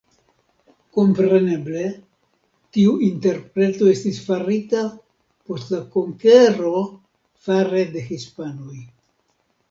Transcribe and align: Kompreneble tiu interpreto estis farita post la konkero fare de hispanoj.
Kompreneble 0.97 1.81
tiu 2.77 2.93
interpreto 3.07 3.89
estis 3.91 4.17
farita 4.29 4.81
post 5.51 5.73
la 5.75 5.81
konkero 5.97 6.71
fare 7.49 7.83
de 7.97 8.03
hispanoj. 8.07 8.79